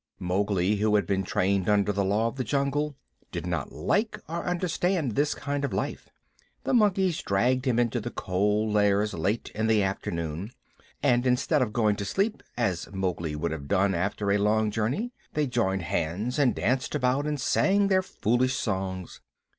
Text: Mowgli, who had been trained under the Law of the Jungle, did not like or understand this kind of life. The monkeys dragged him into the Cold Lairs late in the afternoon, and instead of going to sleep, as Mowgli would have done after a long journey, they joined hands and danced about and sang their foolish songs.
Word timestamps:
Mowgli, 0.17 0.77
who 0.77 0.95
had 0.95 1.05
been 1.05 1.23
trained 1.23 1.69
under 1.69 1.91
the 1.91 2.03
Law 2.03 2.25
of 2.25 2.35
the 2.35 2.43
Jungle, 2.43 2.95
did 3.31 3.45
not 3.45 3.71
like 3.71 4.17
or 4.27 4.43
understand 4.45 5.11
this 5.11 5.35
kind 5.35 5.63
of 5.63 5.73
life. 5.73 6.09
The 6.63 6.73
monkeys 6.73 7.21
dragged 7.21 7.65
him 7.65 7.77
into 7.77 7.99
the 7.99 8.09
Cold 8.09 8.73
Lairs 8.73 9.13
late 9.13 9.51
in 9.53 9.67
the 9.67 9.83
afternoon, 9.83 10.53
and 11.03 11.27
instead 11.27 11.61
of 11.61 11.71
going 11.71 11.97
to 11.97 12.05
sleep, 12.05 12.41
as 12.57 12.89
Mowgli 12.91 13.35
would 13.35 13.51
have 13.51 13.67
done 13.67 13.93
after 13.93 14.31
a 14.31 14.39
long 14.39 14.71
journey, 14.71 15.11
they 15.35 15.45
joined 15.45 15.83
hands 15.83 16.39
and 16.39 16.55
danced 16.55 16.95
about 16.95 17.27
and 17.27 17.39
sang 17.39 17.87
their 17.87 18.01
foolish 18.01 18.55
songs. 18.55 19.21